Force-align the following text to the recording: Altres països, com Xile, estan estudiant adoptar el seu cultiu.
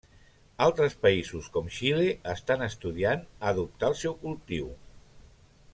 Altres 0.67 0.95
països, 1.03 1.49
com 1.57 1.69
Xile, 1.75 2.07
estan 2.33 2.67
estudiant 2.69 3.23
adoptar 3.53 3.91
el 3.95 3.99
seu 4.01 4.17
cultiu. 4.25 4.73